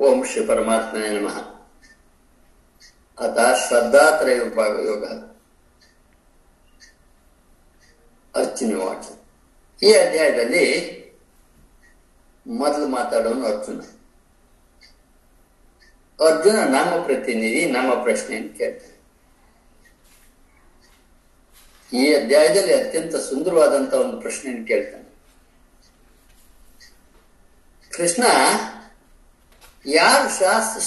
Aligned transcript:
ಓಂ 0.00 0.24
ಶ್ರೀ 0.24 0.46
ಪರಮಾತ್ಮನೇ 0.46 1.08
ನಮಃ. 1.08 1.38
ಅಥ 3.18 3.38
ಶ್ರದ್ಧಾತ್ರಯ 3.68 4.36
ಯೋಗ 4.36 5.04
ಅರ್ಜುನ 8.36 8.76
ವಾಕ್ಯ 8.76 9.88
ಈ 9.88 9.92
ಅಧ್ಯಾಯದಲ್ಲಿ 9.92 10.64
ಮೊದಲು 12.46 12.88
ಮಾತಾಡೋನು 12.88 13.46
ಅರ್ಜುನ. 13.46 13.80
ಅರ್ಜುನ, 16.24 16.56
ನಮ್ಮ 16.56 17.04
ಪ್ರತಿನಿಧಿ, 17.04 17.70
ನಮ್ಮ 17.70 18.02
ಪ್ರಶ್ನೆಯನ್ನು 18.02 18.58
ಕೇಳ್ತಾನೆ. 18.58 18.98
ಈ 21.96 22.14
ಅಧ್ಯಾಯದಲ್ಲಿ 22.14 22.74
ಅತ್ಯಂತ 22.74 23.16
ಸುಂದರವಾದಂತ 23.16 23.94
ಒಂದು 23.94 24.20
ಪ್ರಶ್ನೆಯನ್ನು 24.20 24.66
ಕೇಳ್ತಾನೆ. 24.66 25.08
ಕೃಷ್ಣ 27.96 28.24
ಯಾರು 29.86 30.28
ಶಾಸ್ತ್ರ 30.28 30.80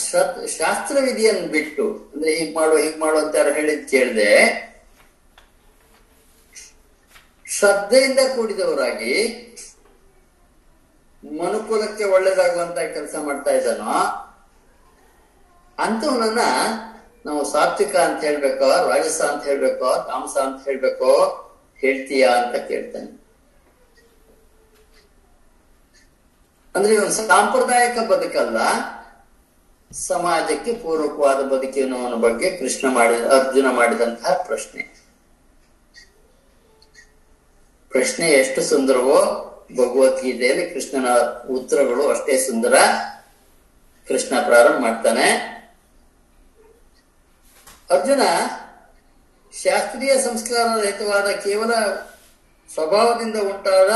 ಶಾಸ್ತ್ರ 0.48 0.98
ವಿಧಿಯನ್ನು 1.02 1.48
ಬಿಟ್ಟು, 1.48 2.12
ಅಂದ್ರೆ 2.14 2.32
ಹೀಗ್ 2.36 2.56
ಮಾಡು 2.56 2.78
ಹೀಗ್ 2.78 2.98
ಮಾಡು 2.98 3.18
ಅಂತ 3.18 3.36
ಯಾರು 3.36 3.54
ಹೇಳಿದ್ 3.54 3.90
ಕೇಳಿದೆ, 3.90 4.34
ಶ್ರದ್ಧೆಯಿಂದ 7.48 8.20
ಕೂಡಿದವರಾಗಿ 8.36 9.16
ಮನುಕುಲಕ್ಕೆ 11.24 12.04
ಒಳ್ಳೇದಾಗುವಂತ 12.04 12.80
ಕೆಲಸ 12.80 13.16
ಮಾಡ್ತಾ 13.20 13.52
ಇದ್ದಾನೋ, 13.52 13.96
ಅಂತವನನ್ನ 15.78 16.40
ನಾವು 17.26 17.52
ಸಾತ್ವಿಕ 17.52 17.96
ಅಂತ 17.96 18.24
ಹೇಳ್ಬೇಕೋ, 18.24 18.90
ರಾಜಸ 18.90 19.22
ಅಂತ 19.22 19.44
ಹೇಳ್ಬೇಕೋ, 19.44 20.04
ತಾಮಸ 20.08 20.38
ಅಂತ 20.38 20.68
ಹೇಳ್ಬೇಕೋ, 20.68 21.12
ಹೇಳ್ತೀಯಾ 21.78 22.30
ಅಂತ 22.32 22.56
ಕೇಳ್ತಾನೆ. 22.56 23.21
ಅಂದ್ರೆ 26.76 26.94
ಇವನು 26.94 27.12
ಸಾಂಪ್ರದಾಯಿಕ 27.12 28.00
ಬದುಕಲ್ಲ, 28.00 28.58
ಸಮಾಜಕ್ಕೆ 29.92 30.74
ಪೂರಕವಾದ 30.74 31.46
ಬದುಕಿನವನ 31.46 32.14
ಬಗ್ಗೆ 32.14 32.58
ಕೃಷ್ಣ 32.58 32.88
ಮಾಡಿದ, 32.94 33.22
ಅರ್ಜುನ 33.22 33.66
ಮಾಡಿದಂತಹ 33.72 34.34
ಪ್ರಶ್ನೆ. 34.34 34.84
ಪ್ರಶ್ನೆ 37.90 38.28
ಎಷ್ಟು 38.28 38.62
ಸುಂದರವೋ 38.62 39.48
ಭಗವದ್ಗೀತೆಯಲ್ಲಿ 39.72 40.70
ಕೃಷ್ಣನ 40.70 41.10
ಉತ್ತರಗಳು 41.50 42.10
ಅಷ್ಟೇ 42.10 42.38
ಸುಂದರ. 42.38 42.74
ಕೃಷ್ಣ 44.08 44.42
ಪ್ರಾರಂಭ 44.42 44.82
ಮಾಡ್ತಾನೆ. 44.82 45.28
ಅರ್ಜುನ 47.90 48.22
ಶಾಸ್ತ್ರೀಯ 49.64 50.16
ಸಂಸ್ಕಾರ 50.22 50.82
ರಹಿತವಾದ 50.82 51.30
ಕೇವಲ 51.30 51.74
ಸ್ವಭಾವದಿಂದ 52.74 53.36
ಉಂಟಾದ 53.36 53.92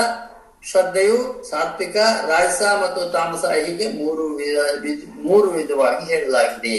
ಶ್ರದ್ಧೆಯು 0.66 1.18
ಸಾತ್ವಿಕ, 1.50 1.96
ರಾಜಸ 2.28 2.62
ಮತ್ತು 2.84 3.02
ತಾಮಸ 3.12 3.46
ಹೀಗೆ 3.46 3.88
ಮೂರು 3.92 4.24
ವಿಧ 4.36 4.58
ಮೂರು 5.16 5.48
ವಿಧವಾಗಿ 5.50 6.06
ಹೇಳಲಾಗಿದೆ. 6.06 6.78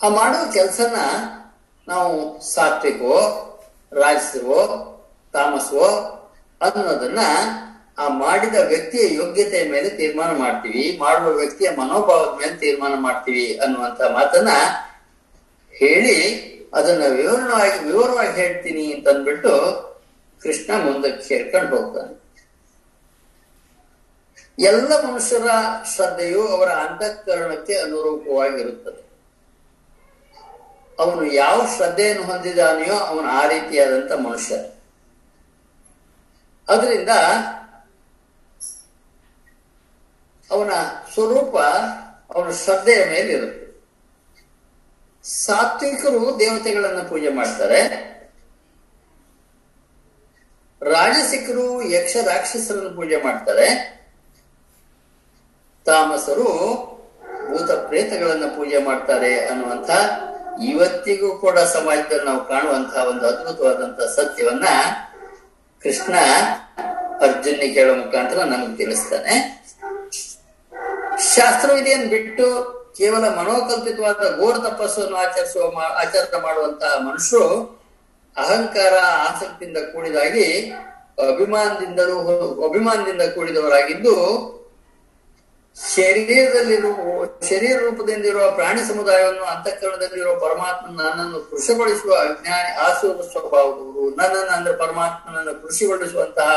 ಆ 0.00 0.08
ಮಾಡುವ 0.08 0.42
ಕೆಲಸನ 0.52 0.96
ನಾವು 1.88 2.40
ಸಾತ್ವಿಕವೋ, 2.54 3.18
ರಾಜಸವೋ, 3.92 4.60
ತಾಮಸವೋ 5.32 5.88
ಅನ್ನೋದನ್ನ 6.60 7.18
ಆ 7.98 8.08
ಮಾಡಿದ 8.08 8.54
ವ್ಯಕ್ತಿಯ 8.54 9.14
ಯೋಗ್ಯತೆಯ 9.14 9.64
ಮೇಲೆ 9.70 9.88
ತೀರ್ಮಾನ 9.88 10.30
ಮಾಡ್ತೀವಿ, 10.36 10.98
ಮಾಡುವ 11.00 11.30
ವ್ಯಕ್ತಿಯ 11.36 11.70
ಮನೋಭಾವದ 11.70 12.38
ಮೇಲೆ 12.38 12.56
ತೀರ್ಮಾನ 12.56 12.94
ಮಾಡ್ತೀವಿ 12.96 13.58
ಅನ್ನುವಂತ 13.58 14.00
ಮಾತನ್ನ 14.12 14.48
ಹೇಳಿ 15.74 16.16
ಅದನ್ನ 16.74 17.04
ವಿವರಣವಾಗಿ 17.16 17.84
ವಿವರವಾಗಿ 17.84 18.32
ಹೇಳ್ತೀನಿ 18.32 18.92
ಅಂತ 18.92 19.08
ಅಂದ್ಬಿಟ್ಟು 19.08 19.54
ಕೃಷ್ಣ 20.42 20.72
ಮುಂದಕ್ಕೆ 20.82 21.24
ಸೇರ್ಕೊಂಡು 21.28 21.76
ಹೋಗ್ತಾನೆ. 21.76 22.20
ಎಲ್ಲ 24.58 25.06
ಮನುಷ್ಯರ 25.06 25.46
ಶ್ರದ್ಧೆಯು 25.94 26.48
ಅವರ 26.48 26.68
ಅಂತಃಕರಣಕ್ಕೆ 26.68 27.78
ಅನುರೂಪವಾಗಿರುತ್ತದೆ. 27.78 29.10
ಅವನು 30.98 31.32
ಯಾವ 31.32 31.66
ಶ್ರದ್ಧೆಯನ್ನು 31.76 32.24
ಹೊಂದಿದಾನೆಯೋ 32.24 32.94
ಅವನು 32.94 33.28
ಆ 33.28 33.46
ರೀತಿಯಾದಂತ 33.46 34.12
ಮನುಷ್ಯ. 34.12 34.56
ಅದರಿಂದ 36.68 37.08
ಅವನ 40.50 40.70
ಸ್ವರೂಪ 41.14 41.56
ಅವನ 42.34 42.50
ಶ್ರದ್ಧೆಯ 42.50 43.04
ಮೇಲೆ 43.04 43.32
ಇರುತ್ತೆ 43.32 43.60
ಸಾತ್ವಿಕರು 45.22 46.38
ದೇವತೆಗಳನ್ನು 46.38 47.08
ಪೂಜೆ 47.08 47.28
ಮಾಡ್ತಾರೆ. 47.28 48.10
ರಾಜಸಿಕರು, 50.82 51.82
ಯಕ್ಷ 51.82 52.16
ರಾಕ್ಷಸರನ್ನು 52.16 52.90
ಪೂಜೆ 52.90 53.16
ಮಾಡ್ತಾರೆ. 53.16 54.00
ತಾಮಸರು 55.84 56.44
ಭೂತ 57.50 57.70
ಪ್ರೇತಗಳನ್ನ 57.70 58.44
ಪೂಜೆ 58.44 58.78
ಮಾಡ್ತಾರೆ 58.78 59.46
ಅನ್ನುವಂತ 59.46 59.90
ಇವತ್ತಿಗೂ 60.64 61.38
ಕೂಡ 61.38 61.58
ಸಮಾಜದಲ್ಲಿ 61.58 62.24
ನಾವು 62.24 62.48
ಕಾಣುವಂತಹ 62.48 63.04
ಒಂದು 63.04 63.26
ಅದ್ಭುತವಾದಂತಹ 63.26 64.04
ಸತ್ಯವನ್ನ 64.04 64.64
ಕೃಷ್ಣ 65.82 66.14
ಅರ್ಜುನ್ 67.20 67.74
ಕೇಳೋ 67.74 67.94
ಮುಖಾಂತರ 67.94 68.44
ನಮಗೆ 68.44 68.76
ತಿಳಿಸ್ತಾನೆ. 68.76 69.64
ಶಾಸ್ತ್ರವಿದೆಯನ್ನು 71.34 72.08
ಬಿಟ್ಟು 72.08 72.80
ಕೇವಲ 72.98 73.28
ಮನೋಕಲ್ಪಿತವಾದ 73.28 74.38
ಘೋರ 74.38 74.56
ತಪಸ್ಸನ್ನು 74.56 75.16
ಆಚರಿಸುವ 75.16 75.78
ಆಚರಣೆ 75.78 76.42
ಮಾಡುವಂತಹ 76.42 76.98
ಮನುಷ್ಯರು 76.98 77.79
ಅಹಂಕಾರ 78.36 78.94
ಆಸಕ್ತಿಯಿಂದ 79.04 79.76
ಕೂಡಿದಾಗಿ 79.76 80.70
ಅಭಿಮಾನದಿಂದಲೂ 81.32 82.16
ಅಭಿಮಾನದಿಂದ 82.68 83.22
ಕೂಡಿದವರಾಗಿದ್ದು, 83.22 84.14
ಶರೀರದಲ್ಲಿರುವ, 85.94 87.24
ಶರೀರ 87.24 87.78
ರೂಪದಿಂದಿರುವ 87.78 88.50
ಪ್ರಾಣಿ 88.50 88.88
ಸಮುದಾಯವನ್ನು 88.88 89.44
ಅಂತಃಕರಣದಲ್ಲಿರುವ 89.44 90.34
ಪರಮಾತ್ಮ 90.38 91.02
ನನ್ನನ್ನು 91.02 91.50
ಕೃಷಿಗೊಳಿಸುವ 91.50 92.14
ಅಜ್ಞಾನಿ 92.14 92.70
ಆಸುವ 92.70 93.22
ಸ್ವಭಾವದವರು 93.22 94.16
ನನ್ನನ್ನು 94.16 94.50
ಅಂದ್ರೆ 94.50 94.76
ಪರಮಾತ್ಮನನ್ನು 94.76 95.62
ಕೃಷಿಗೊಳಿಸುವಂತಹ 95.62 96.50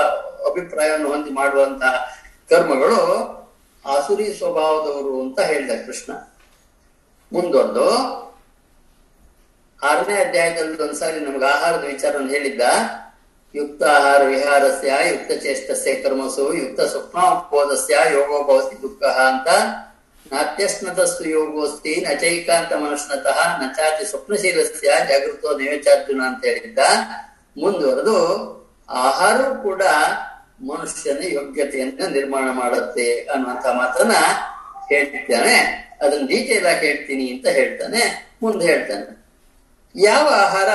ಅಭಿಪ್ರಾಯವನ್ನು 0.49 1.09
ಹೊಂದಿ 1.09 1.29
ಮಾಡುವಂತಹ 1.29 1.93
ಕರ್ಮಗಳು 2.49 3.01
ಆಸುರಿ 3.85 4.33
ಸ್ವಭಾವದವರು 4.33 5.21
ಅಂತ 5.21 5.39
ಹೇಳಿದ 5.39 5.69
ಕೃಷ್ಣ. 5.85 6.13
ಮುಂದೊಂದು 7.31 7.85
ಆರನೇ 9.83 10.13
ಅಧ್ಯಾಯದಲ್ಲಿ 10.13 10.81
ಒಂದ್ಸಾರಿ 10.81 11.19
ನಮ್ಗೆ 11.19 11.45
ಆಹಾರದ 11.45 11.83
ವಿಚಾರವನ್ನು 11.83 12.29
ಹೇಳಿದ್ದ, 12.29 12.61
ಯುಕ್ತ 13.55 13.83
ಆಹಾರ 13.83 14.21
ವಿಹಾರಸ್ಯ, 14.23 14.93
ಯುಕ್ತ 15.09 15.31
ಚೇಷ್ಟಸ್ಯ 15.43 15.93
ಕರ್ಮಸು, 15.93 16.53
ಯುಕ್ತ 16.53 16.81
ಸ್ವಪ್ನೋಪೋದಸ್ಯ 16.81 17.93
ಯೋಗೋ 18.11 18.43
ಭವತಿ 18.43 18.81
ದುಃಖ 18.81 19.03
ಅಂತ. 19.03 19.47
ನಾತ್ಯಸ್ನತಸ್ತು 20.33 21.29
ಯೋಗೋಸ್ತಿ 21.29 22.05
ನಚೈಕಾಂತ 22.09 22.73
ಮನಸ್ನತಃ 22.73 23.61
ನಚಾತಿ 23.61 24.05
ಸ್ವಪ್ನಶೀಲಸ್ಯ, 24.05 24.87
ಜಾಗೃತೋ 25.09 25.57
ನೈವೇಚಾರ್ಜುನ 25.57 26.21
ಅಂತ 26.27 26.45
ಹೇಳಿದ್ದ. 26.45 26.79
ಮುಂದುವರೆದು 27.57 28.17
ಆಹಾರ 28.89 29.41
ಕೂಡ 29.41 29.81
ಮನುಷ್ಯನ 30.61 31.17
ಯೋಗ್ಯತೆಯನ್ನು 31.21 32.09
ನಿರ್ಮಾಣ 32.09 32.51
ಮಾಡುತ್ತೆ 32.51 33.19
ಅನ್ನುವಂತ 33.19 33.65
ಮಾತನ್ನ 33.65 34.11
ಹೇಳ್ತಾನೆ. 34.89 35.55
ಅದನ್ನ 36.01 36.27
ಡೀಟೇಲ್ 36.27 36.65
ಆಗಿ 36.65 36.87
ಹೇಳ್ತೀನಿ 36.87 37.27
ಅಂತ 37.27 37.47
ಹೇಳ್ತಾನೆ. 37.47 38.33
ಮುಂದೆ 38.41 38.65
ಹೇಳ್ತಾನೆ. 38.65 39.22
ಯಾವ 39.95 40.27
ಆಹಾರ 40.33 40.69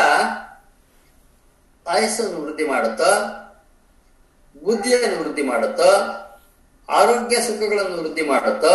ಆಯಸ್ಸನ್ನು 1.89 2.43
ವೃದ್ಧಿ 2.43 2.65
ಮಾಡುತ್ತೋ, 2.65 3.11
ಬುದ್ಧಿಯನ್ನು 4.65 5.23
ವೃದ್ಧಿ 5.23 5.43
ಮಾಡುತ್ತೋ, 5.43 5.91
ಆರೋಗ್ಯ 6.89 7.37
ಸುಖಗಳನ್ನು 7.37 8.03
ವೃದ್ಧಿ 8.03 8.23
ಮಾಡುತ್ತೋ, 8.23 8.75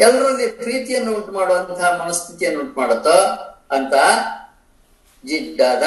ಎಲ್ಲರಲ್ಲಿ 0.00 0.46
ಪ್ರೀತಿಯನ್ನು 0.46 1.14
ಉಂಟು 1.14 1.32
ಮಾಡುವಂತಹ 1.32 2.02
ಮನಸ್ಥಿತಿಯನ್ನು 2.04 2.60
ಉಂಟು 2.60 2.80
ಮಾಡುತ್ತೋ 2.80 3.16
ಅಂತ 3.70 3.94
ಜಿಡ್ಡಾದ, 5.26 5.82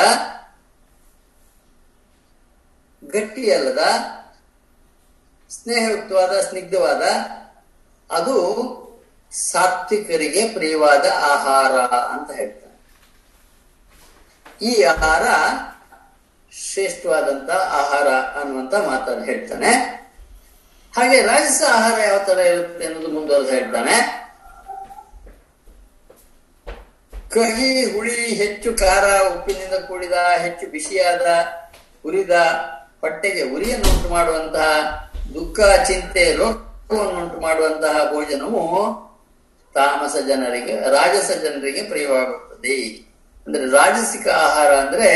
ಗಟ್ಟಿಯಲ್ಲದ, 3.04 3.80
ಸ್ನೇಹಯುಕ್ತವಾದ, 5.50 6.42
ಸ್ನಿಗ್ಧವಾದ, 6.42 7.01
ಅದು 8.13 8.38
ಸಾತ್ವಿಕರಿಗೆ 9.31 10.53
ಪ್ರಿಯವಾದ 10.53 11.06
ಆಹಾರ 11.19 11.71
ಅಂತ 12.06 12.31
ಹೇಳ್ತಾರೆ. 12.31 12.68
ಈ 14.62 14.83
ಆಹಾರ 14.83 15.24
ಶ್ರೇಷ್ಠವಾದಂತ 16.53 17.51
ಆಹಾರ 17.51 18.07
ಅನ್ನುವಂತ 18.41 18.75
ಮಾತನ್ನು 18.75 19.24
ಹೇಳ್ತಾನೆ. 19.24 19.97
ಹಾಗೆ 20.95 21.21
ರಾಜಸ 21.21 21.62
ಆಹಾರ 21.71 22.00
ಯಾವ 22.00 22.19
ತರ 22.27 22.38
ಇರುತ್ತೆ 22.38 22.85
ಅನ್ನೋದು 22.85 23.07
ಮುಂದುವರೆದು 23.07 23.50
ಹೇಳ್ತಾನೆ. 23.50 24.27
ಕಹಿ, 27.29 27.91
ಹುಳಿ 27.91 28.35
ಹೆಚ್ಚು 28.35 28.77
ಖಾರ, 28.77 29.27
ಉಪ್ಪಿನಿಂದ 29.27 29.74
ಕೂಡಿದ, 29.74 30.13
ಹೆಚ್ಚು 30.38 30.68
ಬಿಸಿಯಾದ 30.68 31.21
ಉರಿದ 32.06 32.29
ಹೊಟ್ಟೆಗೆ 33.01 33.41
ಉರಿಯನ್ನು 33.41 34.09
ಮಾಡುವಂತಹ 34.09 35.12
ದುಃಖ, 35.33 35.59
ಚಿಂತೆ, 35.88 36.35
ರೋಗವನ್ನು 36.35 37.24
ಉಂಟು 37.24 37.39
ಮಾಡುವಂತಹ 37.39 38.13
ಭೋಜನವು 38.13 39.06
ತಾಮಸ 39.77 40.15
ಜನರಿಗೆ, 40.15 40.89
ರಾಜಸ 40.89 41.31
ಜನರಿಗೆ 41.31 41.81
ಪ್ರಿಯವಾಗುತ್ತದೆ. 41.81 42.75
ಅಂದ್ರೆ 43.47 43.65
ರಾಜಸಿಕ 43.65 44.27
ಆಹಾರ 44.27 44.75
ಅಂದ್ರೆ 44.75 45.12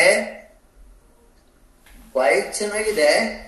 ಬಾಯಿ 2.15 2.41
ಚೆನ್ನಾಗಿದೆ. 2.41 3.41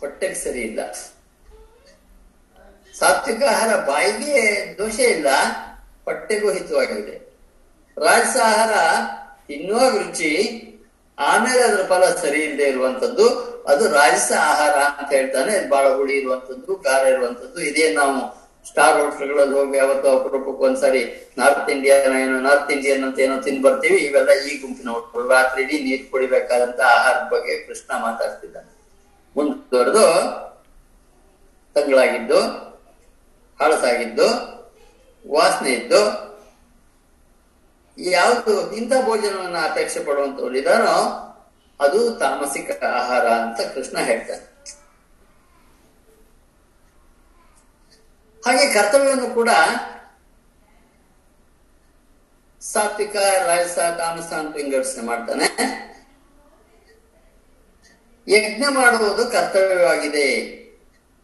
ಹೊಟ್ಟೆಗೆ 0.00 0.34
ಸರಿ 0.34 0.60
ಇಲ್ಲ. 0.60 0.92
ಸಾತ್ವಿಕ 2.98 3.42
ಆಹಾರ 3.42 3.76
ಬಾಯಿಗೆ 3.76 4.74
ದೋಷ 4.78 4.98
ಇಲ್ಲ. 4.98 5.26
ಹೊಟ್ಟೆಗೂ 6.04 6.52
ಹಿತವಾಗಿದೆ. 6.52 7.36
ರಾಜಸ 8.06 8.36
ಆಹಾರ 8.44 8.70
ತಿನ್ನುವಾಗ 9.48 9.98
ರುಚಿ, 9.98 10.58
ಆಮೇಲೆ 11.18 11.62
ಅದರ 11.62 11.86
ಫಲ 11.86 12.14
ಸರಿ 12.14 12.40
ಇಲ್ಲದೆ 12.40 12.62
ಇರುವಂತದ್ದು, 12.62 13.28
ಅದು 13.68 13.88
ರಾಜಸ 13.88 14.32
ಆಹಾರ 14.40 14.72
ಅಂತ 14.72 15.12
ಹೇಳ್ತಾನೆ. 15.12 15.68
ಬಹಳ 15.68 15.94
ಹುಳಿ 15.94 16.16
ಇರುವಂತದ್ದು, 16.16 16.76
ಖಾರ 16.76 17.06
ಇರುವಂತದ್ದು, 17.06 17.60
ಇದೇ 17.60 17.94
ನಾವು 17.94 18.41
ಸ್ಟಾರ್ 18.68 18.96
ಹೋಟ್ಲ್ಗಳಲ್ಲಿ 19.00 19.54
ಹೋಗಿ 19.58 19.76
ಯಾವತ್ತೋ 19.80 20.08
ಅಪರೂಪಕ್ಕೆ 20.18 20.62
ಒಂದ್ಸರಿ 20.66 21.02
ನಾರ್ತ್ 21.38 21.70
ಇಂಡಿಯನ್ 21.74 22.14
ಏನೋ 22.18 22.36
ನಾರ್ತ್ 22.48 22.70
ಇಂಡಿಯನ್ 22.74 23.04
ಅಂತ 23.06 23.18
ಏನೋ 23.24 23.36
ತಿಂದ್ 23.46 23.62
ಬರ್ತೀವಿ, 23.64 23.98
ಇವೆಲ್ಲ 24.08 24.30
ಈ 24.48 24.52
ಗುಂಪಿನ 24.62 24.88
ಹೋಟ್ಲು 24.94 25.24
ರಾತ್ರಿ 25.32 25.62
ಇಡೀ 25.64 25.78
ನೀರ್ 25.86 26.04
ಕುಡಿಬೇಕಾದಂತ 26.12 26.80
ಆಹಾರದ 26.96 27.24
ಬಗ್ಗೆ 27.32 27.54
ಕೃಷ್ಣ 27.66 27.90
ಮಾತಾಡ್ತಿದ್ದಾನೆ. 28.06 28.70
ಮುಂದುವರೆದು 29.36 30.06
ತಂಗಳಾಗಿದ್ದು, 31.76 32.40
ಹಳಸಾಗಿದ್ದು, 33.60 34.28
ವಾಸನೆ 35.24 35.72
ಇದ್ದು, 35.72 36.02
ಯಾವುದು 37.98 38.54
ಇಂಥ 38.78 38.92
ಭೋಜನವನ್ನು 39.06 39.60
ಅಪೇಕ್ಷೆ 39.70 40.00
ಪಡುವಂತವ್ರು 40.06 40.56
ಇದಾರೋ 40.62 40.96
ಅದು 41.80 42.00
ತಾಮಸಿಕ 42.22 42.70
ಆಹಾರ 42.98 43.26
ಅಂತ 43.42 43.60
ಕೃಷ್ಣ 43.74 43.96
ಹೇಳ್ತಾನೆ. 44.08 44.44
ಹಾಗೆ 48.46 48.74
ಕರ್ತವ್ಯವನ್ನು 48.74 49.30
ಕೂಡ 49.34 49.50
ಸಾತ್ವಿಕ, 52.60 53.16
ರಾಜಸ, 53.16 53.78
ತಾಮಸ 53.78 54.32
ಅಂತ 54.32 54.56
ವಿಂಗಡಿಸಣೆ 54.56 55.04
ಮಾಡ್ತಾನೆ. 55.04 55.46
ಯಜ್ಞ 58.28 58.64
ಮಾಡುವುದು 58.70 59.26
ಕರ್ತವ್ಯವಾಗಿದೆ. 59.26 60.28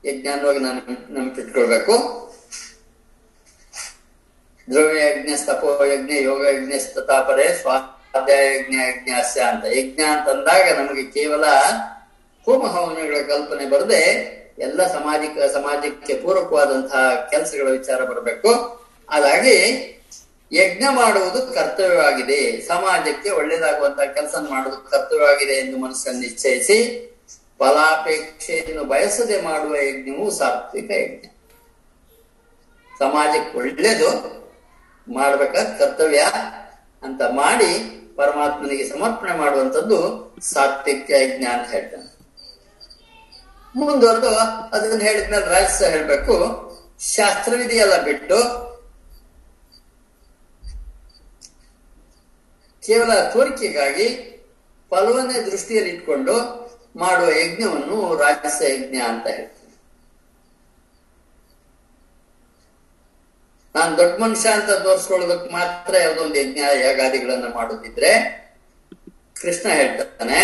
ಯಜ್ಞ 0.05 0.27
ಅನ್ನುವಾಗ 0.27 0.59
ನಾನು 0.59 1.13
ನೆನಪಿಟ್ಕೊಳ್ಬೇಕು. 1.13 1.95
ದ್ರವ್ಯ 4.71 5.11
ಯಜ್ಞ 5.11 5.31
ತಪೋ 5.47 5.85
ಯಜ್ಞ, 5.85 6.13
ಯೋಗ 6.13 6.47
ಯಜ್ಞ 6.47 6.73
ತತಾಪರೆ 6.95 7.55
ಸ್ವಾಧ್ಯಾಯ 7.55 8.57
ಯಜ್ಞ 8.57 9.11
ಅಂತ. 9.41 9.65
ಯಜ್ಞ 9.65 10.01
ಅಂತಂದಾಗ 10.03 10.79
ನಮಗೆ 10.79 11.03
ಕೇವಲ 11.03 11.45
ಹೋಮ 12.45 12.67
ಹವನಗಳ 12.67 13.17
ಕಲ್ಪನೆ 13.29 13.71
ಬರದೆ 13.71 14.38
ಎಲ್ಲ 14.59 14.87
ಸಾಮಾಜಿಕ 14.87 15.43
ಸಮಾಜಕ್ಕೆ 15.53 16.15
ಪೂರಕವಾದಂತಹ 16.15 17.29
ಕೆಲಸಗಳ 17.31 17.71
ವಿಚಾರ 17.71 18.05
ಬರಬೇಕು. 18.05 18.51
ಅದಾಗಿ 19.11 19.57
ಯಜ್ಞ 20.53 20.85
ಮಾಡುವುದು 20.91 21.55
ಕರ್ತವ್ಯವಾಗಿದೆ. 21.55 22.61
ಸಮಾಜಕ್ಕೆ 22.61 23.31
ಒಳ್ಳೇದಾಗುವಂತಹ 23.31 24.05
ಕೆಲಸ 24.05 24.35
ಮಾಡುವುದು 24.51 24.91
ಕರ್ತವ್ಯವಾಗಿದೆ 24.91 25.53
ಎಂದು 25.53 25.79
ಮನಸ್ಸನ್ನು 25.79 26.21
ನಿಶ್ಚಯಿಸಿ 26.21 27.09
ಫಲಾಪೇಕ್ಷೆಯನ್ನು 27.59 28.85
ಬಯಸದೆ 28.85 29.41
ಮಾಡುವ 29.41 29.77
ಯಜ್ಞವು 29.77 30.31
ಸಾತ್ವಿಕ 30.31 30.91
ಯಜ್ಞ. 30.91 31.27
ಸಮಾಜಕ್ಕೆ 32.99 33.59
ಒಳ್ಳೇದು 33.59 34.39
ಮಾಡ್ಬೇಕಾದ 35.13 35.67
ಕರ್ತವ್ಯ 35.79 36.19
ಅಂತ 37.03 37.23
ಮಾಡಿ 37.31 37.95
ಪರಮಾತ್ಮನಿಗೆ 38.17 38.89
ಸಮರ್ಪಣೆ 38.89 39.33
ಮಾಡುವಂಥದ್ದು 39.33 39.99
ಸಾತ್ವಿಕ 40.41 41.11
ಯಜ್ಞ 41.11 41.45
ಅಂತ 41.45 41.71
ಹೇಳ್ತಾನೆ. 41.71 42.18
ಮುಂದುವರೆದು 43.77 44.29
ಅದನ್ನ 44.77 45.01
ಹೇಳಿದ್ಮೇಲೆ 45.01 45.47
ರಾಜಸ 45.47 45.83
ಹೇಳ್ಬೇಕು. 45.83 46.37
ಶಾಸ್ತ್ರವಿಧಿಯೆಲ್ಲ 47.01 48.03
ಬಿಟ್ಟು. 48.03 48.39
ಕೇವಲ 52.83 53.31
ತೋರಿಕೆಗಾಗಿ 53.33 54.09
ಫಲವನ್ನೇ 54.91 55.41
ದೃಷ್ಟಿಯಲ್ಲಿ 55.41 55.91
ಇಟ್ಕೊಂಡು 55.91 56.35
ಮಾಡುವ 56.97 57.29
ಯಜ್ಞವನ್ನು 57.31 58.17
ರಾಜಸ 58.17 58.63
ಯಜ್ಞ 58.63 58.97
ಅಂತ 58.97 59.27
ಹೇಳ್ತೀನಿ 59.27 59.55
ನಾನು 63.75 63.97
ದೊಡ್ಡ 63.97 64.23
ಮನುಷ್ಯ 64.23 64.49
ಅಂತ 64.49 64.71
ತೋರಿಸ್ಕೊಳ್ಳೋದಕ್ಕೆ 64.71 65.53
ಮಾತ್ರ 65.53 65.97
ಯಾವ್ದೊಂದು 65.97 66.35
ಯಜ್ಞ, 66.35 66.59
ಯಾಗಾದಿಗಳನ್ನ 66.59 67.45
ಮಾಡುತ್ತಿದ್ರೆ 67.55 68.13
ಕೃಷ್ಣ 69.41 69.69
ಹೇಳ್ತಾನೆ, 69.69 70.41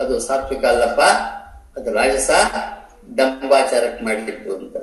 ಅದು 0.00 0.20
ಸಾತ್ವಿಕ 0.20 0.64
ಅಲ್ಲಪ್ಪ. 0.64 1.00
ಅದು 1.76 1.92
ರಾಜಸ 1.92 2.30
ಡಂಬಾಚಾರಕ್ಕೆ 3.14 4.04
ಮಾಡಲಿಕ್ಕು 4.04 4.56
ಅಂತ. 4.56 4.76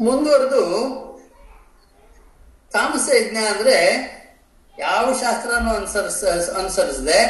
ಮುಂದುವರೆದು 0.00 0.60
ತಾಮಸ 2.72 3.08
ಯಜ್ಞ 3.14 3.36
ಅಂದ್ರೆ 3.36 3.76
ಯಾವ 4.78 5.12
ಶಾಸ್ತ್ರನೂ 5.12 5.74
ಅನುಸರಿಸ, 5.74 6.24
ಅನುಸರಿಸದೆ, 6.50 7.22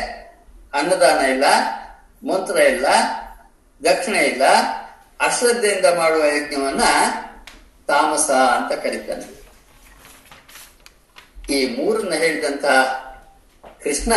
ಅನ್ನದಾನ 0.75 1.25
ಇಲ್ಲ, 1.25 1.45
ಮಂತ್ರ 2.29 2.57
ಇಲ್ಲ, 2.57 2.87
ದಕ್ಷಿಣ 3.85 4.15
ಇಲ್ಲ, 4.15 4.43
ಅಶ್ರದ್ಧೆಯಿಂದ 5.21 5.87
ಮಾಡುವ 5.97 6.25
ಯಜ್ಞವನ್ನ 6.25 6.83
ತಾಮಸ 7.87 8.31
ಅಂತ 8.31 8.73
ಕರೀತಾನೆ. 8.73 9.37
ಈ 11.53 11.77
ಮೂರನ್ನ 11.77 12.15
ಹೇಳಿದಂತ 12.15 12.65
ಕೃಷ್ಣ 13.85 14.13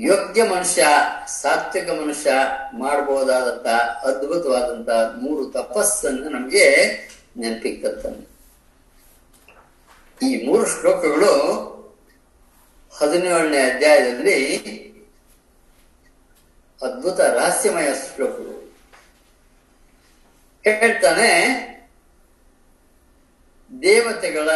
ಯೋಗ್ಯ 0.00 0.42
ಮನುಷ್ಯ, 0.42 0.86
ಸಾತ್ವಿಕ 1.28 1.90
ಮನುಷ್ಯ 1.90 2.30
ಮಾಡಬಹುದಾದಂತ 2.78 3.66
ಅದ್ಭುತವಾದಂತ 4.06 4.90
ಮೂರು 4.90 5.44
ತಪಸ್ಸನ್ನು 5.50 6.28
ನಮಗೆ 6.28 6.64
ನೆನಪಿಗೆ 7.36 8.34
ಈ 10.22 10.46
ಮೂರು 10.46 10.66
ಶ್ಲೋಕಗಳು 10.66 11.32
ಹದಿನೇಳನೇ 12.98 13.60
ಅಧ್ಯಾಯದಲ್ಲಿ 13.70 14.38
ಅದ್ಭುತ 16.82 17.20
ರಹಸ್ಯಮಯ 17.20 17.88
ಶ್ಲೋಕಗಳು. 18.14 18.74
ಹೇಳ್ತಾನೆ, 20.64 21.30
ದೇವತೆಗಳ 23.82 24.50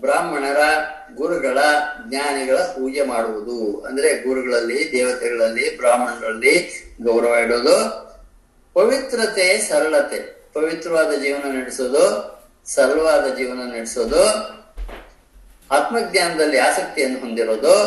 ಬ್ರಾಹ್ಮಣರ 0.00 0.60
ಗುರುಗಳ 1.16 1.58
ಜ್ಞಾನಿಗಳ 2.08 2.56
ಪೂಜೆ 2.56 3.02
ಮಾಡುವುದು. 3.02 3.80
ಅಂದ್ರೆ 3.80 4.26
ಗುರುಗಳಲ್ಲಿ, 4.26 4.92
ದೇವತೆಗಳಲ್ಲಿ, 4.92 5.76
ಬ್ರಾಹ್ಮಣರಲ್ಲಿ 5.76 6.84
ಗೌರವ 7.02 7.34
ಇಡೋದು. 7.34 8.02
ಪವಿತ್ರತೆ, 8.74 9.68
ಸರಳತೆ. 9.68 10.50
ಪವಿತ್ರವಾದ 10.52 11.12
ಜೀವನ 11.12 11.50
ನಡೆಸೋದು, 11.50 12.32
ಸರಳವಾದ 12.66 13.34
ಜೀವನ 13.34 13.56
ನಡೆಸೋದು. 13.56 14.24
ಆತ್ಮಜ್ಞಾನದಲ್ಲಿ 15.70 16.58
ಆಸಕ್ತಿಯನ್ನು 16.58 17.18
ಹೊಂದಿರೋದು. 17.18 17.82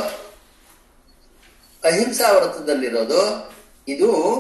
ಅಹಿಂಸಾ 1.83 2.31
ವ್ರತದಲ್ಲಿರೋದು. 2.31 3.53
ಇದು 3.87 4.35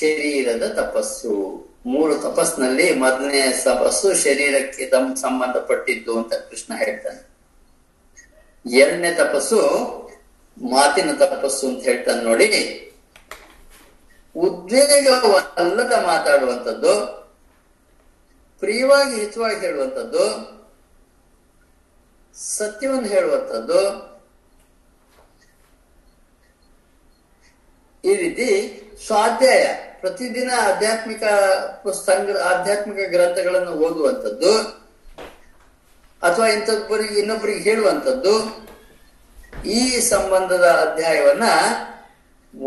ಶರೀರದ 0.00 0.72
ತಪಸ್ಸು. 0.76 1.64
ಮೂರು 1.86 2.14
ತಪಸ್ನಲ್ಲಿ 2.14 2.94
ಮೊದಲನೇ 2.94 3.62
ತಪಸ್ಸು 3.64 4.14
ಶರೀರಕ್ಕೆ 4.14 4.86
ತಮ್ಮ 4.86 5.14
ಸಂಬಂಧಪಟ್ಟಿದ್ದು 5.14 6.18
ಅಂತ 6.18 6.34
ಕೃಷ್ಣ 6.34 6.74
ಹೇಳ್ತಾನೆ. 6.76 7.33
ಎರಡನೇ 8.72 9.14
ತಪಸ್ಸು 9.14 9.58
ಮಾತಿನ 10.62 11.12
ತಪಸ್ಸು 11.12 11.68
ಅಂತ 11.68 11.84
ಹೇಳ್ತಾನೆ 11.84 12.22
ನೋಡಿ. 12.22 12.80
ಉದ್ವೇಗವಲ್ಲದ 14.36 15.92
ಮಾತಾಡುವಂಥದ್ದು, 16.06 17.24
ಪ್ರಿಯವಾಗಿ 18.60 19.16
ಹಿತವಾಗಿ 19.16 19.60
ಹೇಳುವಂಥದ್ದು, 19.60 20.24
ಸತ್ಯವನ್ನು 22.34 23.08
ಹೇಳುವಂಥದ್ದು, 23.08 24.14
ಈ 28.04 28.14
ರೀತಿ 28.14 28.48
ಸ್ವಾಧ್ಯಾಯ, 29.06 29.66
ಪ್ರತಿದಿನ 30.00 30.50
ಆಧ್ಯಾತ್ಮಿಕ 30.58 31.22
ಪುಸ್ತಕ 31.82 32.36
ಆಧ್ಯಾತ್ಮಿಕ 32.36 33.08
ಗ್ರಂಥಗಳನ್ನು 33.08 33.70
ಓದುವಂಥದ್ದು. 33.70 34.83
ಅಥವಾ 36.34 36.48
ಇಂಥೊಬ್ಬರಿಗೆ 36.48 37.20
ಇನ್ನೊಬ್ಬರಿಗೆ 37.20 37.70
ಹೇಳುವಂಥದ್ದು, 37.70 38.66
ಈ 39.64 40.00
ಸಂಬಂಧದ 40.00 40.64
ಅಧ್ಯಾಯವನ್ನ 40.64 41.42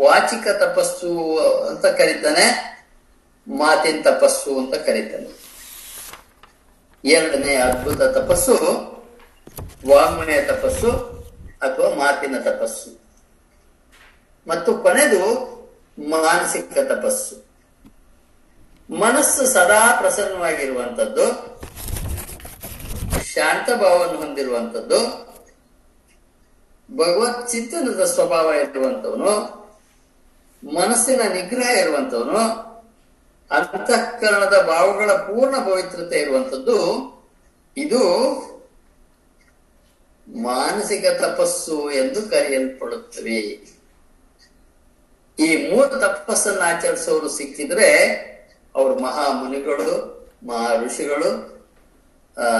ವಾಚಿಕ 0.00 0.48
ತಪಸ್ಸು 0.48 1.38
ಅಂತ 1.66 1.86
ಕರೀತಾನೆ, 1.86 2.46
ಮಾತಿನ 3.48 4.00
ತಪಸ್ಸು 4.02 4.58
ಅಂತ 4.58 4.74
ಕರೀತಾನೆ. 4.74 5.28
ಎರಡನೇ 7.04 7.56
ಅದ್ಭುತ 7.56 8.02
ತಪಸ್ಸು, 8.02 8.54
ವಾಂಗ್ಮಯ 9.88 10.42
ತಪಸ್ಸು 10.42 10.90
ಅಥವಾ 11.62 11.88
ಮಾತಿನ 11.88 12.38
ತಪಸ್ಸು. 12.38 13.00
ಮತ್ತು 14.46 14.74
ಕೊನೆದು 14.74 15.22
ಮಾನಸಿಕ 16.10 16.78
ತಪಸ್ಸು. 16.78 17.44
ಮನಸ್ಸು 18.90 19.46
ಸದಾ 19.46 20.00
ಪ್ರಸನ್ನವಾಗಿರುವಂಥದ್ದು 20.00 21.57
ಶಾಂತ 23.38 23.82
ಭಾವವನ್ನು 23.82 24.16
ಹೊಂದಿರುವಂಥದ್ದು, 24.16 24.98
ಭಗವತ್ 26.96 27.50
ಚಿಂತನದ 27.50 28.04
ಸ್ವಭಾವ 28.04 28.46
ಇರುವಂತವನು 28.54 29.32
ಮನಸ್ಸಿನ 30.74 31.22
ನಿಗ್ರಹ 31.32 31.70
ಇರುವಂತವನು 31.70 32.38
ಅಂತಃಕರಣದ 33.50 34.62
ಭಾವಗಳ 34.66 35.12
ಪೂರ್ಣ 35.12 35.56
ಪವಿತ್ರತೆ 35.56 36.18
ಇರುವಂತದ್ದು 36.18 36.78
ಇದು 37.76 38.02
ಮಾನಸಿಕ 40.28 41.04
ತಪಸ್ಸು 41.06 41.90
ಎಂದು 41.90 42.22
ಕರೆಯಲ್ಪಡುತ್ತವೆ. 42.22 43.38
ಈ 45.38 45.70
ಮೂರು 45.70 45.88
ತಪಸ್ಸನ್ನು 45.88 46.60
ಆಚರಿಸೋರು 46.60 47.28
ಸಿಕ್ಕಿದ್ರೆ, 47.28 47.88
ಅವರು 48.74 48.98
ಮಹಾ 48.98 49.32
ಮುನಿಗಳು 49.32 49.88
ಮಹಾ 50.46 50.74
ಋಷಿಗಳು, 50.76 51.30
ಆ 52.36 52.58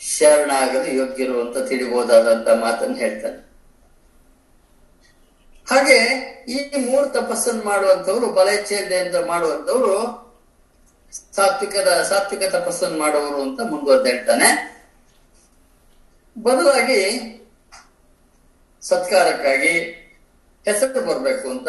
ಶರಣಾಗಲು 0.00 0.86
ಯೋಗ್ಯರು 0.86 1.40
ಅಂತ 1.40 1.68
ತಿಳಿಬಹುದಾದಂತ 1.68 2.48
ಮಾತನ್ನು 2.48 2.96
ಹೇಳ್ತಾನೆ 2.96 3.44
ಹಾಗೆ 5.68 5.98
ಈ 6.48 6.76
ಮೂರು 6.86 7.08
ತಪಸ್ಸನ್ನು 7.08 7.64
ಮಾಡುವಂತವ್ರು 7.64 8.32
ಬಲಚ್ಛೇದೆಯಿಂದ 8.32 9.16
ಮಾಡುವಂತವ್ರು 9.16 10.24
ಸಾತ್ವಿಕದ, 11.32 12.02
ಸಾತ್ವಿಕ 12.02 12.54
ತಪಸ್ಸನ್ನು 12.54 12.98
ಮಾಡುವವರು 12.98 13.42
ಅಂತ 13.42 13.60
ಮುಂದುವರೆದು 13.60 14.04
ಹೇಳ್ತಾನೆ. 14.04 14.74
ಬದಲಾಗಿ 16.42 17.00
ಸತ್ಕಾರಕ್ಕಾಗಿ 18.82 19.72
ಹೆಸರು 20.64 21.06
ಬರಬೇಕು 21.06 21.50
ಅಂತ 21.50 21.68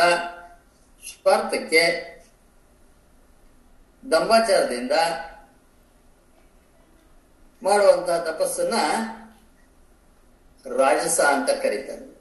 ಸ್ವಾರ್ಥಕ್ಕೆ 1.05 2.15
ದಂಬಾಚಾರದಿಂದ 4.11 4.91
ಮಾಡುವಂತಹ 7.63 8.17
ತಪಸ್ಸನ್ನ 8.17 8.73
ರಾಜಸ 10.77 11.19
ಅಂತ 11.19 11.49
ಕರೀತಾರೆ. 11.49 12.15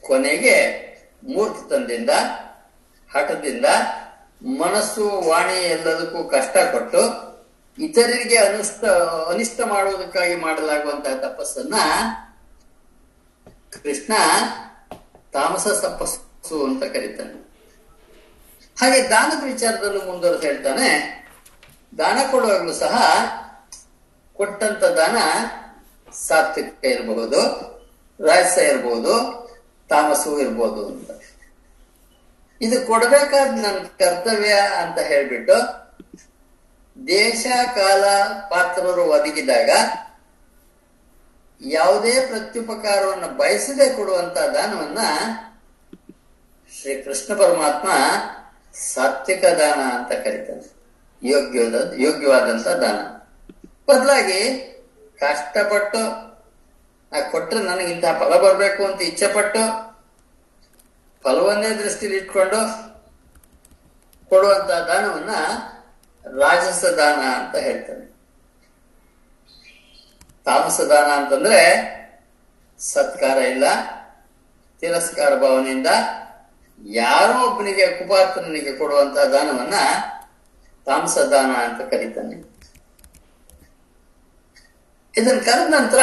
ಕೊನೆಗೆ 0.00 0.56
ಮೂರ್ಖತನದಿಂದ 1.22 2.10
ಹಠದಿಂದ 3.16 3.66
ಮನಸ್ಸು, 4.42 5.08
ವಾಣಿ 5.08 5.52
ಎಲ್ಲದಕ್ಕೂ 5.52 6.24
ಕಷ್ಟ 6.24 6.56
ಕೊಟ್ಟು 6.56 7.30
ಇತರರಿಗೆ 7.78 8.36
ಅನಿಷ್ಟ 8.36 8.84
ಅನಿಷ್ಟ 9.28 9.60
ಮಾಡುವುದಕ್ಕಾಗಿ 9.60 10.34
ಮಾಡಲಾಗುವಂತಹ 10.34 11.14
ತಪಸ್ಸನ್ನ 11.14 11.74
ಕೃಷ್ಣ 13.82 14.12
ತಾಮಸ 15.32 15.66
ತಪಸ್ಸು 15.68 16.64
ಅಂತ 16.64 16.84
ಕರೀತಾನೆ. 16.84 17.50
ಹಾಗೆ 18.80 19.08
ದಾನದ 19.08 19.44
ವಿಚಾರದಲ್ಲೂ 19.44 20.04
ಮುಂದುವರೆದು 20.04 20.42
ಹೇಳ್ತಾನೆ 20.42 21.19
ದಾನ 21.98 22.18
ಕೊಡುವಾಗಲೂ 22.30 22.72
ಸಹ 22.72 23.02
ಕೊಟ್ಟಂತ 24.32 24.84
ದಾನ 24.84 25.16
ಸಾತ್ವಿಕ 26.12 26.84
ಇರಬಹುದು 26.84 27.40
ರಾಜಸ 28.26 28.58
ಇರಬಹುದು 28.58 29.40
ತಾಮಸು 29.88 30.40
ಇರಬಹುದು 30.40 30.86
ಅಂತ. 30.86 31.10
ಇದು 32.60 32.86
ಕೊಡಬೇಕಾದ 32.86 33.48
ನನ್ನ 33.48 33.86
ಕರ್ತವ್ಯ 33.98 34.52
ಅಂತ 34.52 34.98
ಹೇಳ್ಬಿಟ್ಟು 34.98 35.80
ದೇಶ, 37.06 37.46
ಕಾಲ 37.74 38.04
ಪಾತ್ರರು 38.50 39.04
ಒದಗಿದಾಗ 39.04 39.70
ಯಾವುದೇ 41.60 42.26
ಪ್ರತ್ಯುಪಕಾರವನ್ನು 42.26 43.28
ಬಯಸದೆ 43.28 43.96
ಕೊಡುವಂತ 43.96 44.38
ದಾನವನ್ನ 44.38 44.98
ಶ್ರೀ 46.80 47.02
ಕೃಷ್ಣ 47.02 47.34
ಪರಮಾತ್ಮ 47.34 47.88
ಸಾತ್ವಿಕ 48.74 49.44
ದಾನ 49.44 49.80
ಅಂತ 49.80 50.12
ಕರೀತಾನೆ. 50.12 50.79
ಯೋಗ್ಯವಾದ 51.22 51.92
ಯೋಗ್ಯವಾದಂತ 51.98 52.68
ದಾನ. 52.82 52.98
ಬದಲಾಗಿ 53.88 54.40
ಕಷ್ಟಪಟ್ಟು, 55.20 56.02
ಆ 57.12 57.20
ಕೊಟ್ಟರೆ 57.30 57.60
ನನಗೆ 57.60 57.90
ಇಂತಹ 57.92 58.12
ಫಲ 58.18 58.36
ಬರಬೇಕು 58.36 58.84
ಅಂತ 58.84 59.02
ಇಚ್ಛೆ 59.02 59.28
ಪಟ್ಟು 59.34 59.62
ಫಲವನ್ನೇ 61.24 61.70
ದೃಷ್ಟಿಲಿ 61.70 62.16
ಇಟ್ಕೊಂಡು 62.16 62.60
ಕೊಡುವಂತ 64.30 64.70
ದಾನವನ್ನ 64.88 65.32
ರಾಜಸ 66.24 66.84
ದಾನ 66.84 67.20
ಅಂತ 67.38 67.56
ಹೇಳ್ತಾನೆ 67.56 68.06
ತಾಮಸ 70.44 70.80
ದಾನ 70.80 71.08
ಅಂತಂದ್ರೆ 71.10 71.60
ಸತ್ಕಾರ 72.80 73.38
ಇಲ್ಲ, 73.38 73.64
ತಿರಸ್ಕಾರ 74.82 75.34
ಭಾವನೆಯಿಂದ 75.36 75.86
ಯಾರೋ 76.84 77.46
ಒಬ್ಬನಿಗೆ 77.46 77.86
ಕುಪಾತ್ರನಿಗೆ 77.98 78.72
ಕೊಡುವಂತಹ 78.72 79.24
ದಾನವನ್ನ 79.24 79.74
ತಾಮಸ 80.84 81.18
ದಾನ 81.18 81.50
ಅಂತ 81.50 81.94
ಕರೀತಾನೆ. 81.94 82.36
ಇದನ್ 85.16 85.40
ಕರೆದ 85.40 85.74
ನಂತರ 85.74 85.98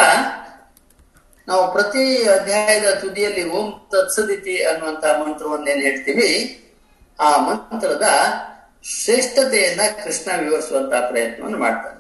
ನಾವು 1.47 1.71
ಪ್ರತಿ 1.71 2.29
ಅಧ್ಯಾಯದ 2.29 2.93
ತುದಿಯಲ್ಲಿ 2.93 3.49
ಓಂ 3.49 3.89
ತತ್ಸದಿತಿ 3.91 4.63
ಅನ್ನುವಂತಹ 4.63 5.21
ಮಂತ್ರವನ್ನೇನು 5.21 5.81
ಹೇಳ್ತೀವಿ? 5.81 6.63
ಆ 7.19 7.37
ಮಂತ್ರದ 7.37 8.03
ಶ್ರೇಷ್ಠತೆಯನ್ನ 8.83 9.81
ಕೃಷ್ಣ 10.03 10.41
ವಿವರಿಸುವಂತಹ 10.41 11.09
ಪ್ರಯತ್ನವನ್ನು 11.09 11.57
ಮಾಡ್ತಾನೆ. 11.57 11.97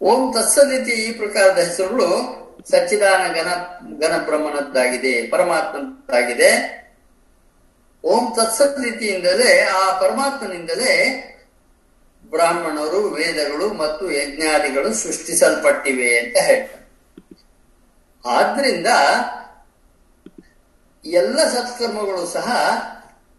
ಓಂ 0.00 0.32
ತತ್ಸದಿತಿ 0.32 0.90
ಈ 0.90 1.12
ಪ್ರಕಾರದ 1.12 1.58
ಹೆಸರುಗಳು 1.58 2.42
ಸಚ್ಚಿದಾನ 2.70 3.32
ಘನ 3.32 3.48
ಘನ 4.06 4.24
ಬ್ರಹ್ಮನದ್ದಾಗಿದೆ, 4.24 5.26
ಪರಮಾತ್ಮನದ್ದಾಗಿದೆ. 5.26 6.81
ಓಂ 8.04 8.34
ತತ್ಸತ್ 8.36 8.78
ರೀತಿಯಿಂದಲೇ 8.78 9.60
ಆ 9.60 9.98
ಪರಮಾತ್ಮನಿಂದಲೇ 9.98 10.92
ಬ್ರಾಹ್ಮಣರು, 12.30 13.00
ವೇದಗಳು 13.08 13.74
ಮತ್ತು 13.74 14.10
ಯಜ್ಞಾದಿಗಳು 14.10 14.94
ಸೃಷ್ಟಿಸಲ್ಪಟ್ಟಿವೆ 14.94 16.18
ಅಂತ 16.18 16.36
ಹೇಳ್ತಾರೆ. 16.36 16.82
ಆದ್ರಿಂದ 18.26 18.86
ಎಲ್ಲ 21.04 21.48
ಸತ್ಕರ್ಮಗಳು 21.48 22.26
ಸಹ 22.26 22.48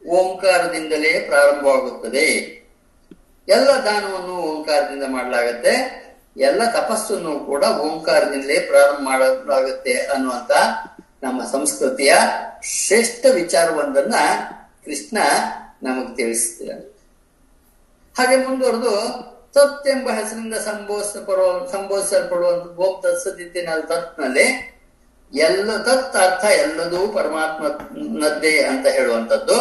ಓಂಕಾರದಿಂದಲೇ 0.07 1.19
ಪ್ರಾರಂಭವಾಗುತ್ತದೆ. 1.19 2.25
ಎಲ್ಲ 3.47 3.67
ದಾನವನ್ನು 3.67 4.35
ಓಂಕಾರದಿಂದ 4.35 5.03
ಮಾಡಲಾಗತ್ತೆ. 5.07 6.03
ಎಲ್ಲ 6.37 6.71
ತಪಸ್ಸನ್ನು 6.71 7.39
ಕೂಡ 7.39 7.63
ಓಂಕಾರದಿಂದಲೇ 7.63 8.59
ಪ್ರಾರಂಭ 8.59 9.05
ಮಾಡಲಾಗುತ್ತೆ 9.05 9.93
ಅನ್ನುವಂತ 9.93 10.51
ನಮ್ಮ 11.23 11.43
ಸಂಸ್ಕೃತಿಯ 11.51 12.13
ಶ್ರೇಷ್ಠ 12.63 13.25
ವಿಚಾರವೊಂದನ್ನ 13.33 14.15
ಕೃಷ್ಣ 14.85 15.17
ನಮಗೆ 15.83 16.15
ತಿಳಿಸ್ತಿದ್ದಾನೆ 16.15 16.85
ಹಾಗೆ 18.17 18.47
ಮುಂದುವರೆದು 18.47 18.93
ತತ್ 19.51 19.87
ಎಂಬ 19.87 20.09
ಹೆಸರಿಂದ 20.09 20.53
ಸಂಬೋಧಿಸಪಡುವ 20.53 21.67
ಸಂಬೋಧಿಸಲ್ಪಡುವಂತ 21.71 22.79
ಓಂ 22.79 23.01
ತತ್ಸದಿತ್ತಿನ 23.01 23.69
ತತ್ನಲ್ಲಿ 23.79 24.45
ಎಲ್ಲ 25.33 25.77
ತತ್ 25.77 26.15
ಅರ್ಥ 26.15 26.45
ಎಲ್ಲದೂ 26.45 27.07
ಪರಮಾತ್ಮನದ್ದೇ 27.07 28.63
ಅಂತ 28.63 28.87
ಹೇಳುವಂಥದ್ದು. 28.87 29.57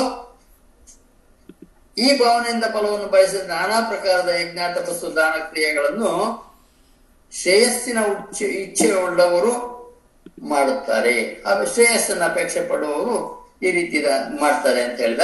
ಈ 1.99 2.19
ಭಾವನೆಯಿಂದ 2.19 2.65
ಫಲವನ್ನು 2.65 3.07
ಬಯಸಿದ 3.07 3.41
ನಾನಾ 3.41 3.81
ಪ್ರಕಾರದ 3.81 4.29
ಯಜ್ಞ 4.29 4.59
ತಪಸ್ಸು 4.75 5.17
ದಾನ 5.17 5.33
ಕ್ರಿಯೆಗಳನ್ನು 5.45 6.11
ಶ್ರೇಯಸ್ಸಿನ 7.33 7.99
ಉಚ್ಚ, 8.01 8.43
ಇಚ್ಛೆಯುಳ್ಳವರು 8.43 9.72
ಮಾಡುತ್ತಾರೆ. 10.43 11.43
ಆ 11.43 11.65
ಶ್ರೇಯಸ್ಸನ್ನು 11.65 12.25
ಅಪೇಕ್ಷೆ 12.25 12.63
ಪಡುವವರು 12.69 13.17
ಈ 13.63 13.71
ರೀತಿ 13.71 13.99
ಮಾಡ್ತಾರೆ 14.41 14.83
ಅಂತ 14.83 15.01
ಹೇಳಿದ. 15.01 15.21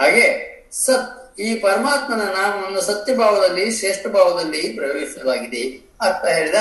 ಹಾಗೆ 0.00 0.26
ಸತ್, 0.72 1.38
ಈ 1.38 1.54
ಪರಮಾತ್ಮನ 1.54 2.22
ನಾಮವನ್ನು 2.22 2.80
ಸತ್ಯಭಾವದಲ್ಲಿ, 2.80 3.64
ಶ್ರೇಷ್ಠ 3.78 4.06
ಭಾವದಲ್ಲಿ 4.06 4.62
ಪ್ರವೇಶವಾಗಿದೆ 4.68 5.62
ಅರ್ಥ 6.00 6.24
ಹೇಳಿದ. 6.24 6.60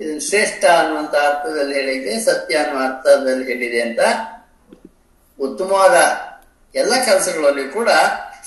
ಇದನ್ನು 0.00 0.28
ಶ್ರೇಷ್ಠ 0.28 0.64
ಅನ್ನುವಂತ 0.64 1.14
ಅರ್ಥದಲ್ಲಿ 1.14 1.74
ಹೇಳಿದೆ, 1.74 2.20
ಸತ್ಯ 2.24 2.56
ಅನ್ನುವ 2.56 2.82
ಅರ್ಥದಲ್ಲಿ 2.88 3.44
ಹೇಳಿದೆ 3.44 3.80
ಅಂತ. 3.80 4.00
ಉತ್ತಮವಾದ 5.38 5.96
ಎಲ್ಲ 6.74 6.94
ಕೆಲಸಗಳಲ್ಲಿ 7.04 7.68
ಕೂಡ 7.68 7.90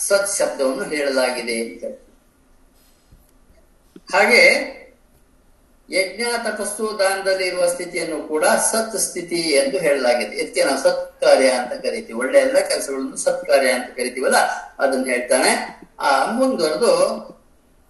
ಸತ್ 0.08 0.38
ಶಬ್ದವನ್ನು 0.38 0.84
ಹೇಳಲಾಗಿದೆ 0.84 1.56
ಅಂತ 1.62 1.84
ಹಾಗೆ 4.16 4.42
ಯಜ್ಞ 5.90 6.24
ತಪಸ್ಸು 6.46 6.84
ದಾನದಲ್ಲಿ 7.00 7.46
ಇರುವ 7.48 7.64
ಸ್ಥಿತಿಯನ್ನು 7.68 8.20
ಕೂಡ 8.28 8.46
ಸತ್ 8.46 8.96
ಸ್ಥಿತಿ 9.06 9.40
ಎಂದು 9.62 9.78
ಹೇಳಲಾಗಿದೆ. 9.78 10.36
ಇದಕ್ಕೆ 10.36 10.64
ನಾವು 10.64 10.80
ಸತ್ 10.84 11.04
ಕಾರ್ಯ 11.22 11.50
ಅಂತ 11.50 11.74
ಕರಿತೀವಿ. 11.86 12.18
ಒಳ್ಳೆ 12.20 12.38
ಎಲ್ಲ 12.40 12.58
ಕೆಲಸಗಳನ್ನು 12.60 13.18
ಸತ್ 13.18 13.44
ಕಾರ್ಯ 13.48 13.72
ಅಂತ 13.72 13.90
ಕರಿತೀವಲ್ಲ, 13.98 14.40
ಅದನ್ನ 14.80 15.06
ಹೇಳ್ತಾನೆ. 15.06 15.52
ಆ 16.00 16.12
ಮುಂದುವರೆದು 16.38 16.94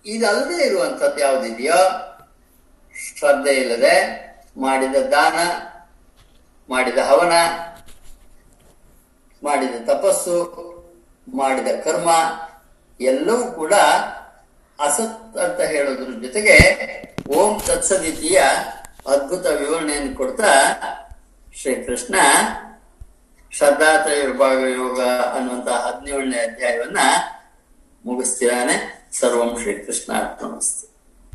ಇದಲ್ಲದೆ 0.06 0.58
ಇರುವಂತದ್ದು 0.64 1.20
ಯಾವುದಿದೆಯೋ? 1.20 1.82
ಶ್ರದ್ಧೆ 2.96 3.54
ಇಲ್ಲದೆ 3.54 3.96
ಮಾಡಿದ 4.58 4.98
ದಾನ, 5.14 5.38
ಮಾಡಿದ 6.70 7.00
ಹವನ, 7.10 7.34
ಮಾಡಿದ 9.44 9.76
ತಪಸ್ಸು, 9.92 10.38
ಮಾಡಿದ 11.28 11.70
ಕರ್ಮ, 11.86 12.10
ಎಲ್ಲವೂ 13.00 13.46
ಕೂಡ 13.52 13.74
ಅಸತ್ 14.80 15.38
ಅಂತ 15.46 15.60
ಹೇಳೋದ್ರ 15.74 16.12
ಜೊತೆಗೆ 16.26 16.58
ಓಂ 17.30 17.60
ತತ್ಸದಿತಿಯ 17.60 18.42
ಅದ್ಭುತ 19.08 19.46
ವಿವರಣೆಯನ್ನು 19.46 20.16
ಕೊಡ್ತಾ 20.16 20.52
ಶ್ರೀಕೃಷ್ಣ 21.62 22.16
ಶ್ರದ್ಧಾತ್ರಯ 23.52 24.22
ವಿಭಾಗ 24.28 24.58
ಯೋಗ 24.58 25.02
ಅನ್ನುವಂತಹ 25.36 25.72
ಹದಿನೇಳನೇ 25.72 26.38
ಅಧ್ಯಾಯವನ್ನ 26.38 26.98
ಮುಗಿಸ್ತಿದ್ದಾನೆ. 28.06 28.76
ಸರ್ವಂ 29.20 29.60
ಶ್ರೀಕೃಷ್ಣ 29.62 30.14
ಅರ್ಪಣಿಸ್ತೀನಿ 30.14 30.93